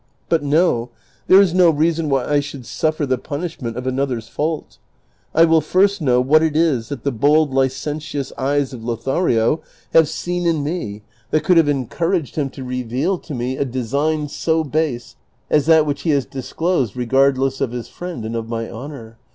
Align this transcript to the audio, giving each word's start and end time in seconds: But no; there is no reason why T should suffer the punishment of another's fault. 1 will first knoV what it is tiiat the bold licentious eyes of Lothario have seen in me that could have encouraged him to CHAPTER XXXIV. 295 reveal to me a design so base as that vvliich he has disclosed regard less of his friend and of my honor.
But 0.29 0.41
no; 0.41 0.89
there 1.27 1.39
is 1.39 1.53
no 1.53 1.69
reason 1.69 2.09
why 2.09 2.25
T 2.25 2.41
should 2.41 2.65
suffer 2.65 3.05
the 3.05 3.19
punishment 3.19 3.77
of 3.77 3.85
another's 3.85 4.27
fault. 4.27 4.79
1 5.33 5.47
will 5.47 5.61
first 5.61 6.01
knoV 6.01 6.25
what 6.25 6.41
it 6.41 6.57
is 6.57 6.89
tiiat 6.89 7.03
the 7.03 7.11
bold 7.11 7.53
licentious 7.53 8.33
eyes 8.35 8.73
of 8.73 8.83
Lothario 8.83 9.61
have 9.93 10.09
seen 10.09 10.47
in 10.47 10.63
me 10.63 11.03
that 11.29 11.43
could 11.43 11.57
have 11.57 11.69
encouraged 11.69 12.35
him 12.35 12.49
to 12.49 12.61
CHAPTER 12.63 12.63
XXXIV. 12.63 12.89
295 12.89 12.89
reveal 12.89 13.17
to 13.19 13.35
me 13.35 13.57
a 13.57 13.63
design 13.63 14.27
so 14.27 14.63
base 14.63 15.15
as 15.51 15.67
that 15.67 15.85
vvliich 15.85 15.99
he 15.99 16.09
has 16.09 16.25
disclosed 16.25 16.95
regard 16.97 17.37
less 17.37 17.61
of 17.61 17.69
his 17.71 17.87
friend 17.87 18.25
and 18.25 18.35
of 18.35 18.49
my 18.49 18.67
honor. 18.71 19.19